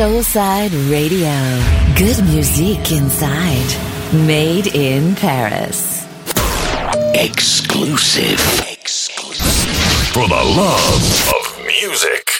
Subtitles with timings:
[0.00, 1.28] Soulside Radio.
[1.94, 3.70] Good music inside.
[4.26, 6.06] Made in Paris.
[7.12, 8.40] Exclusive.
[8.72, 10.14] Exclusive.
[10.14, 11.04] For the love
[11.36, 12.30] of music.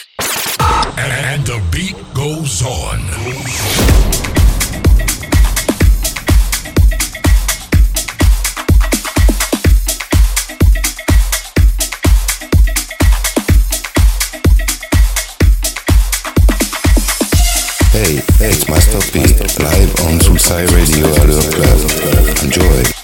[0.97, 2.97] And the beat goes on.
[18.01, 19.19] Hey, it's Master P,
[19.63, 22.43] live on Soulside Radio Allure Club.
[22.43, 23.00] Enjoy.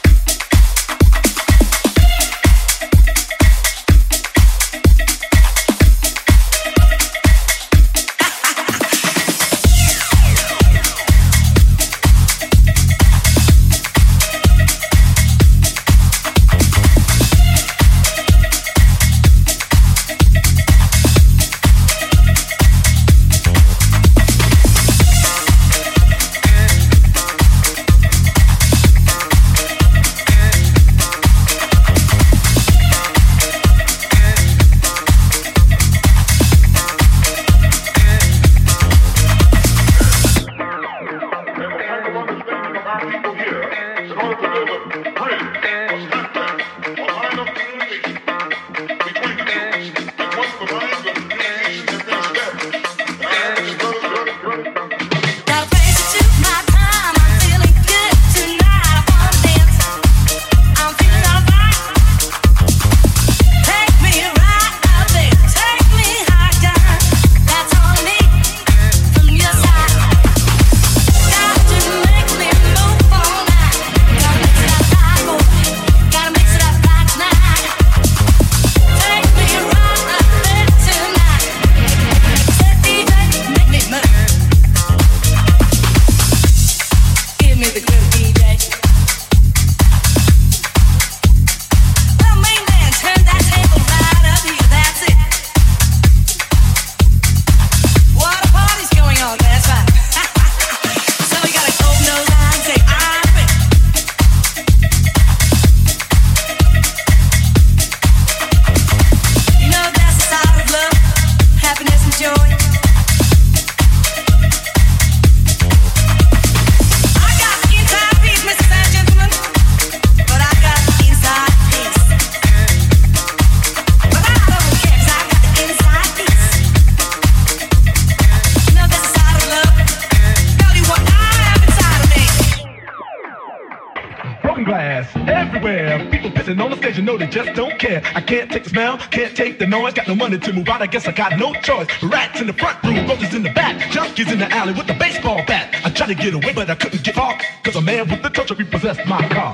[139.98, 141.88] Got no money to move out, I guess I got no choice.
[142.04, 144.94] Rats in the front room, roaches in the back, junkies in the alley with a
[144.94, 145.76] baseball bat.
[145.84, 148.30] I tried to get away, but I couldn't get far, cause a man with the
[148.30, 149.54] torture repossessed my car.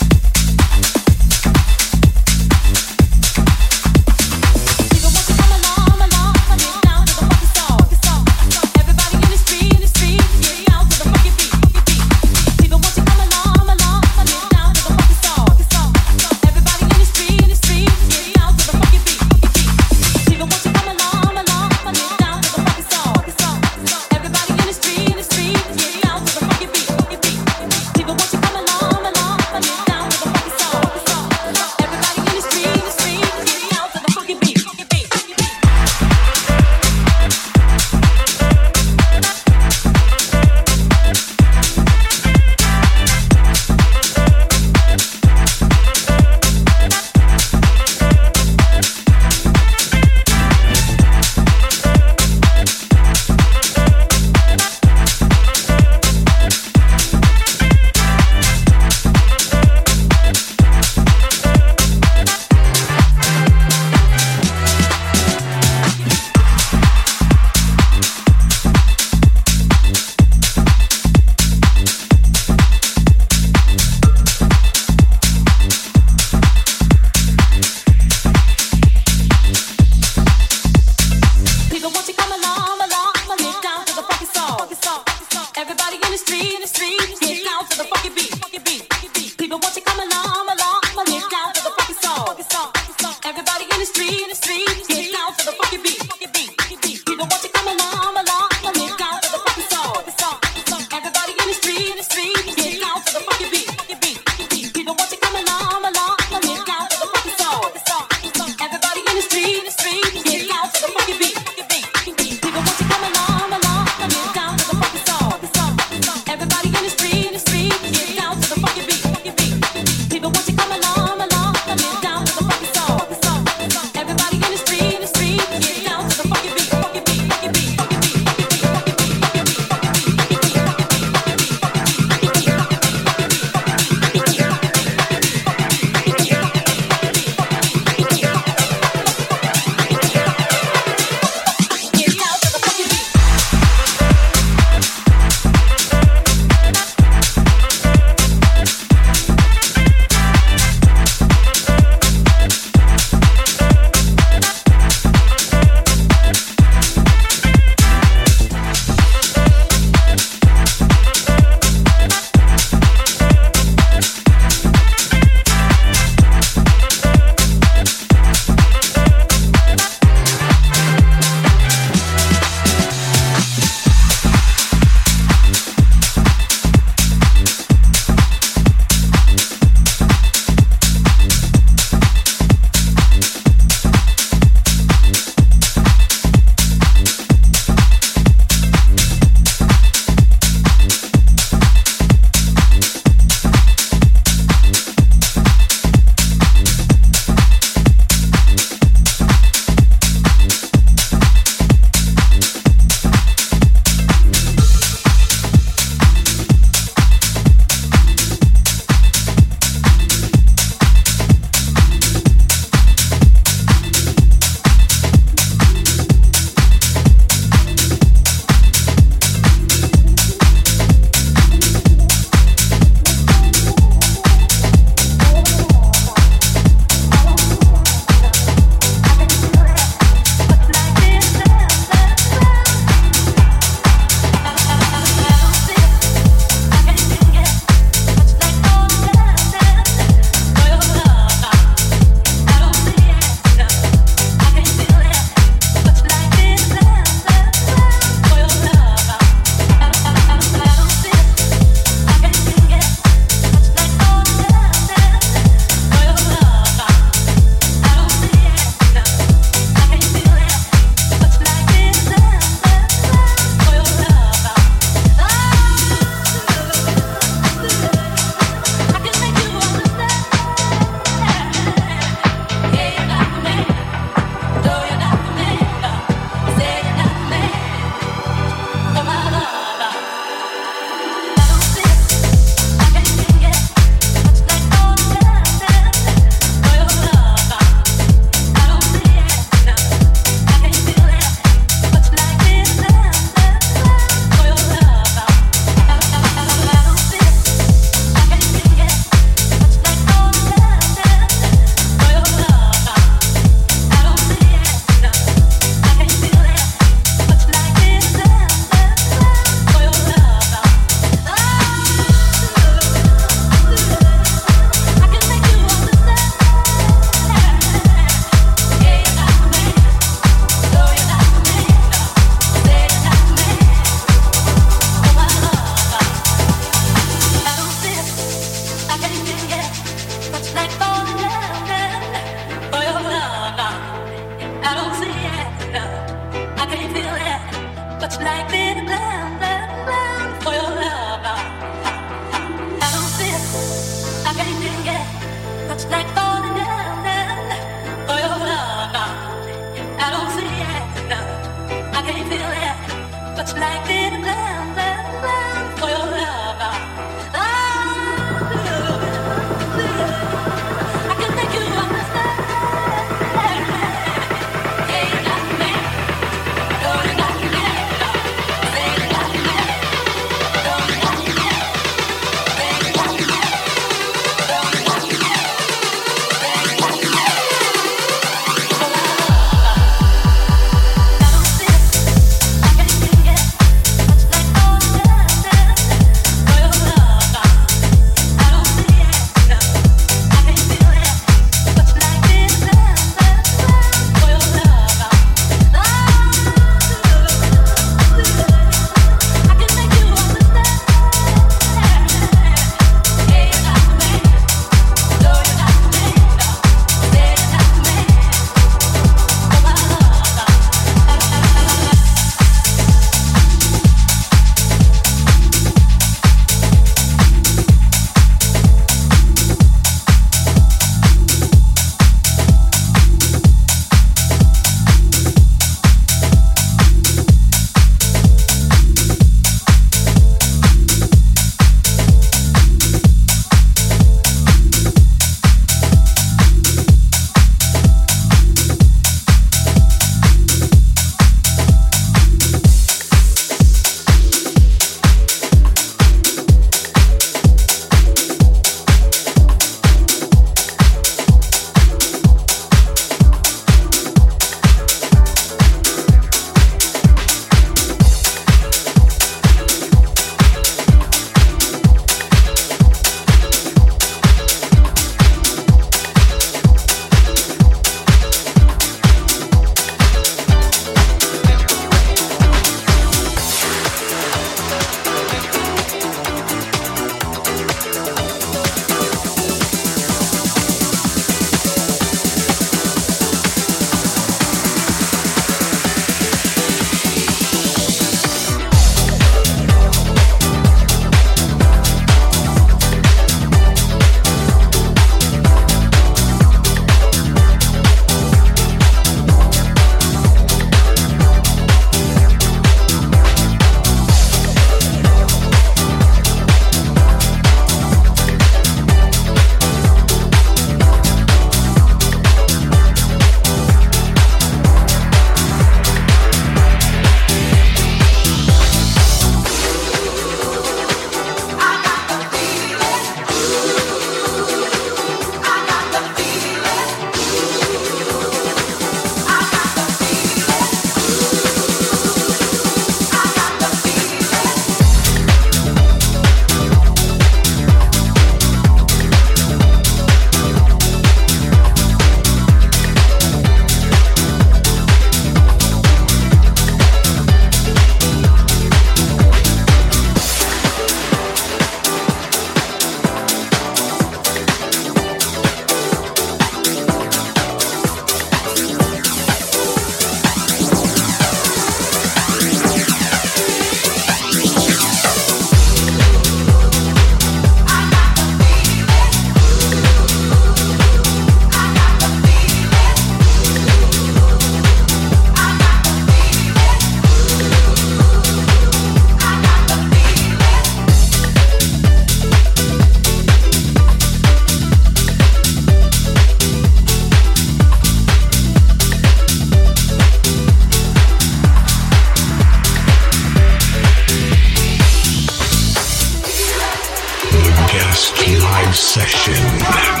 [598.91, 600.00] Session.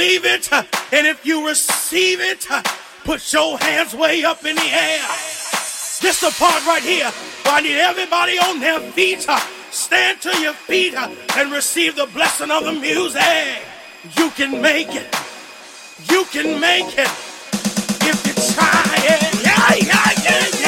[0.00, 2.62] believe it uh, and if you receive it, uh,
[3.04, 5.02] put your hands way up in the air.
[6.00, 7.10] This the part right here
[7.44, 9.26] I need everybody on their feet.
[9.28, 9.38] Uh,
[9.70, 13.60] stand to your feet and receive the blessing of the music.
[14.16, 15.14] You can make it.
[16.10, 17.10] You can make it
[18.08, 19.44] if you try it.
[19.44, 20.59] Yeah, yeah, yeah.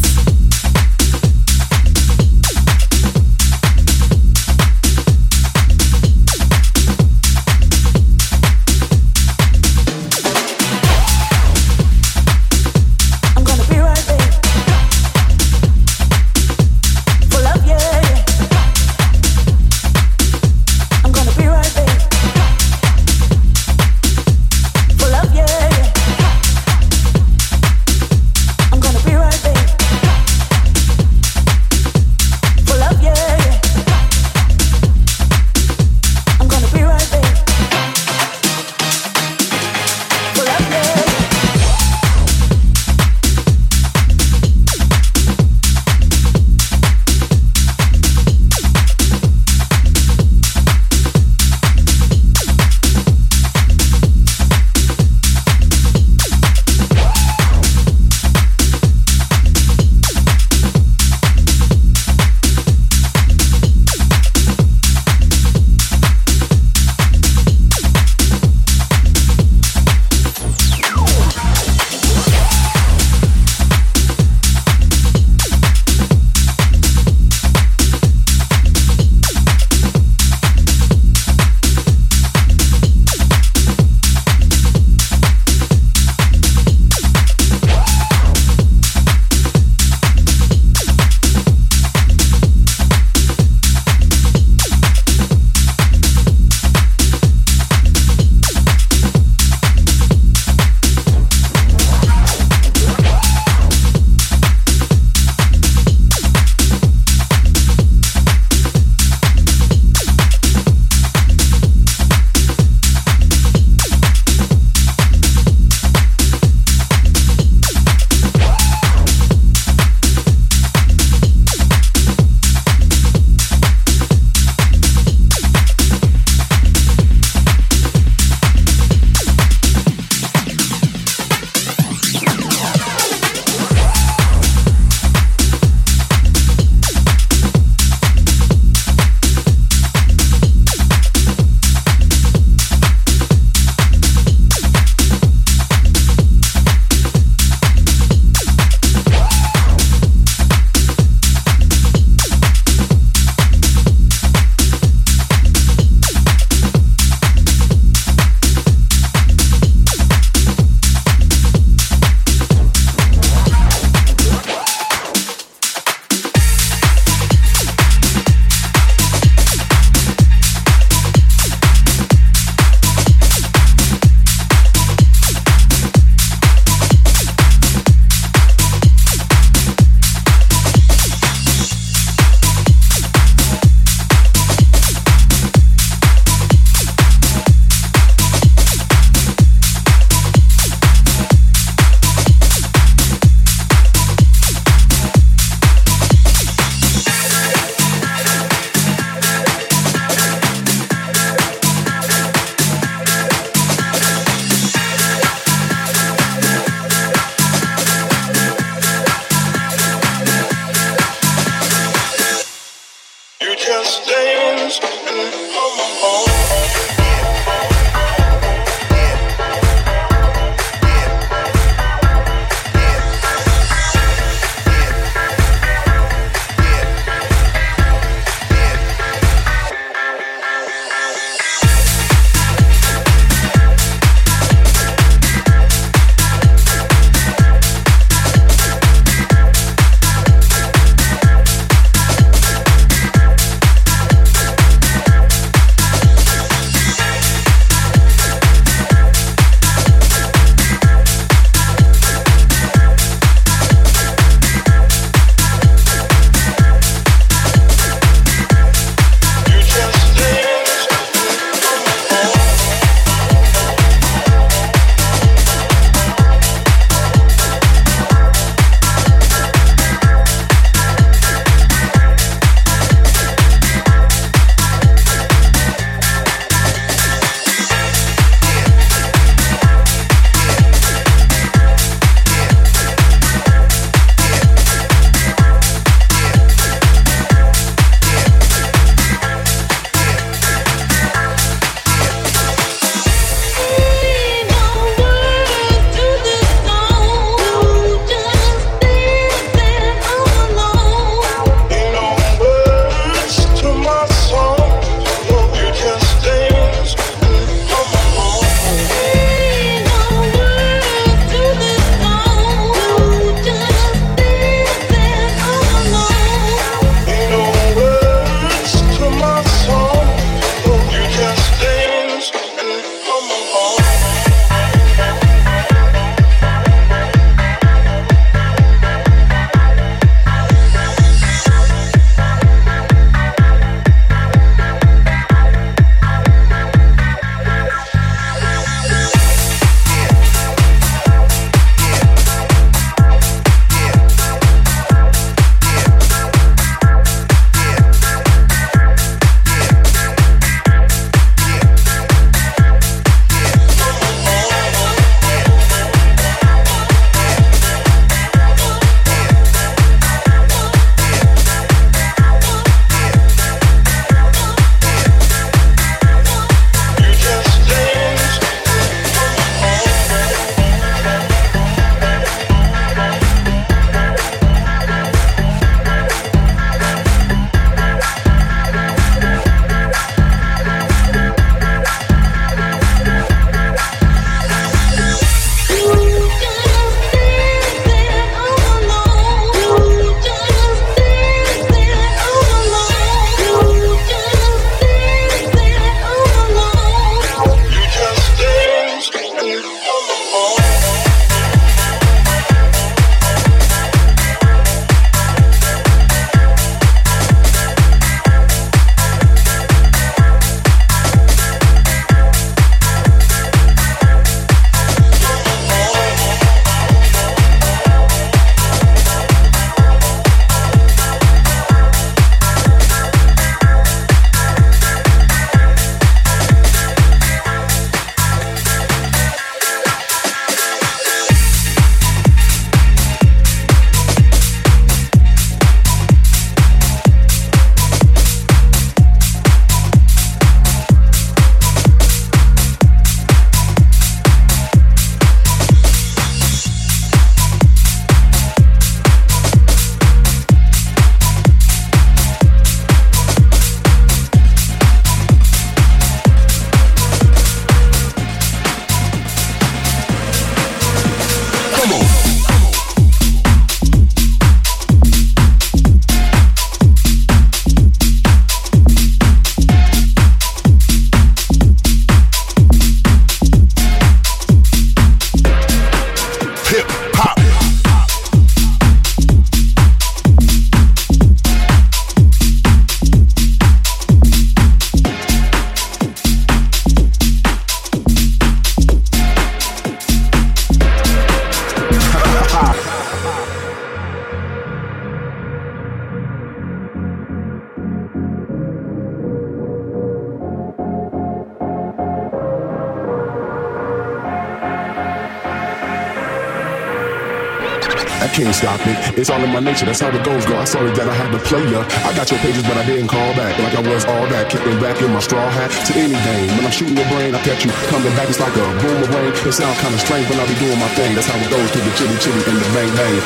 [509.16, 510.60] It's all in my nature, that's how it goes, girl.
[510.60, 511.88] I sorry that I had to play ya.
[512.04, 513.56] I got your pages, but I didn't call back.
[513.64, 516.52] Like I was all that, kicking back in my straw hat to any game.
[516.60, 519.32] When I'm shooting your brain, I catch you coming back, it's like a boomerang.
[519.32, 521.16] It sounds kinda strange, but I be doing my thing.
[521.16, 523.24] That's how it goes to the chitty chitty and the bang bang.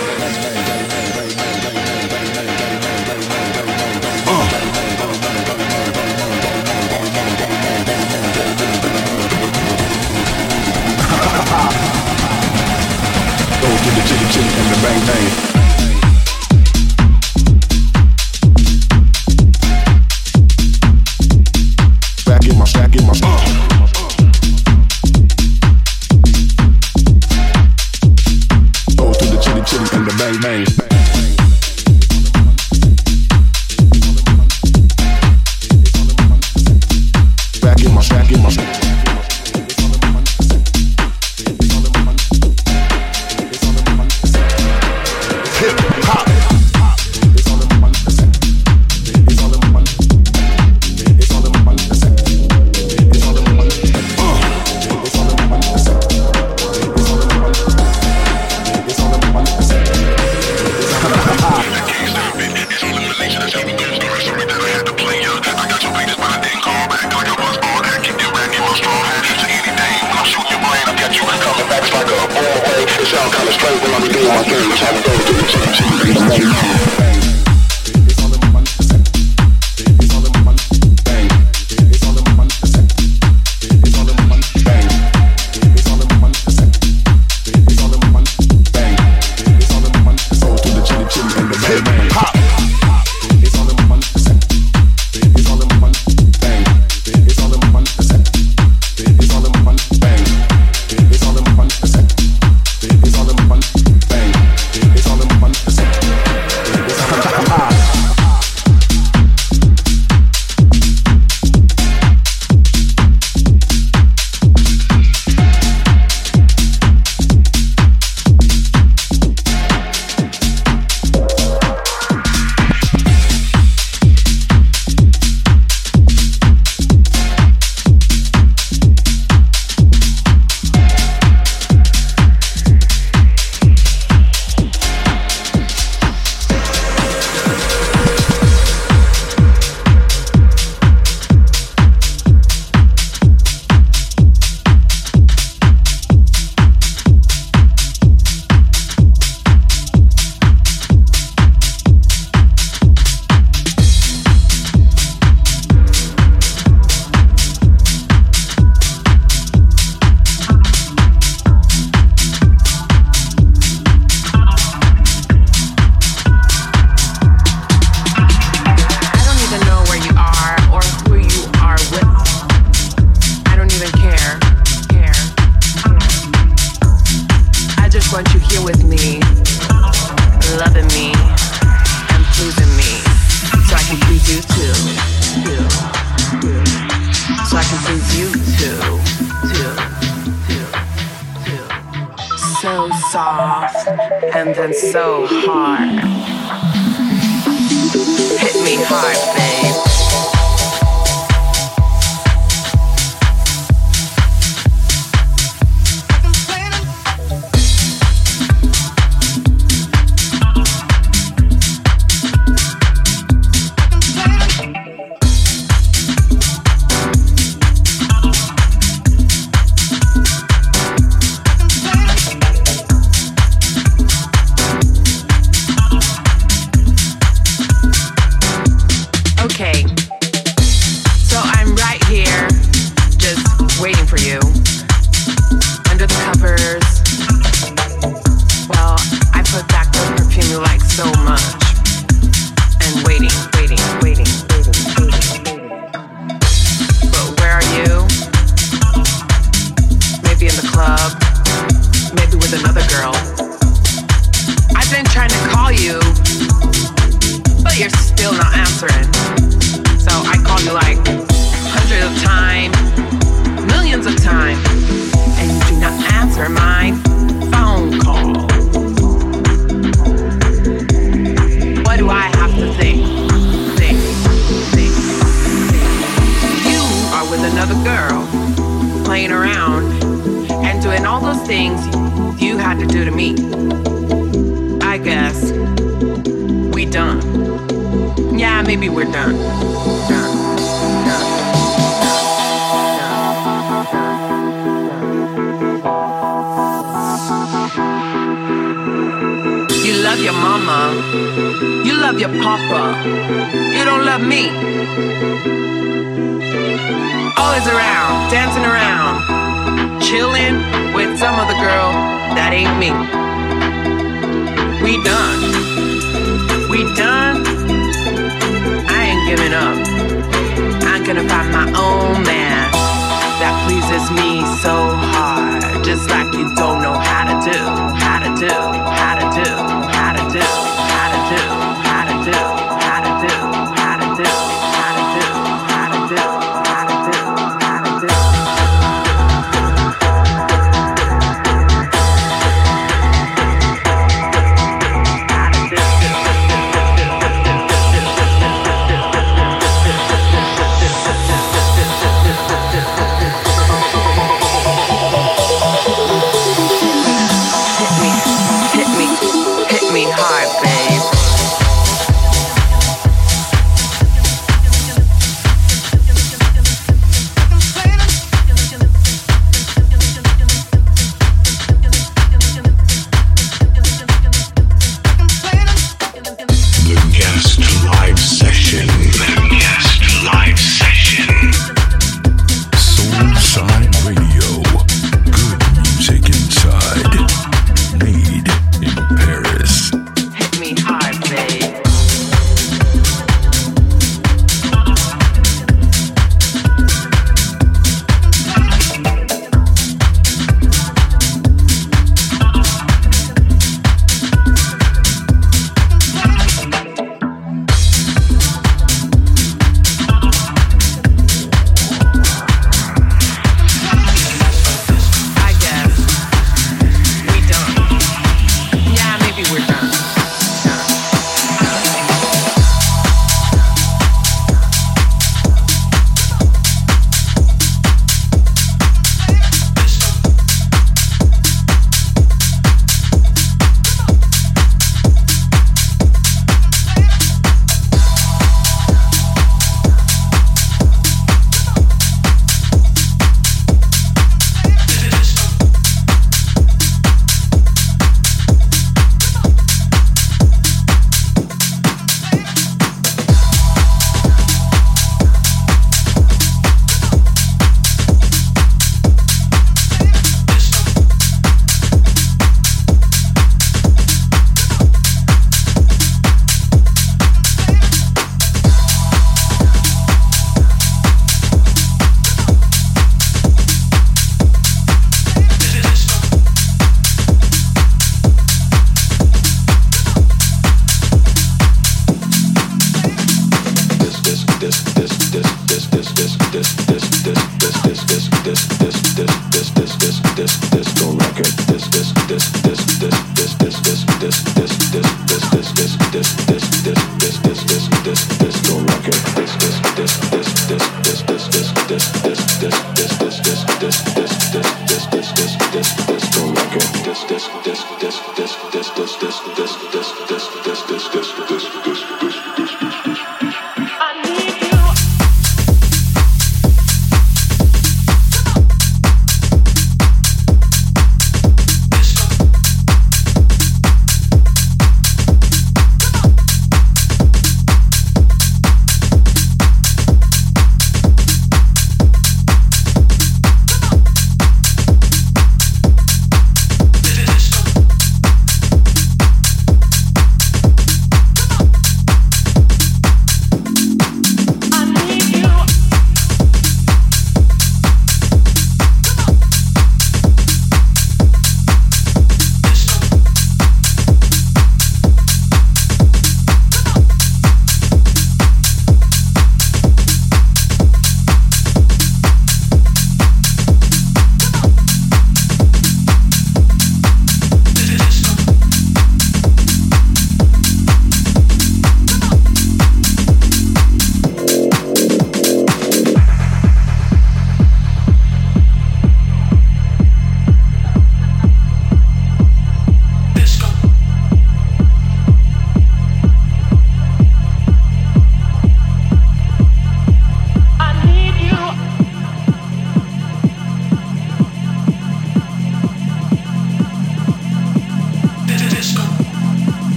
[13.89, 15.48] The chitty chitty and the bang bang.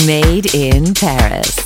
[0.07, 1.66] Made in Paris.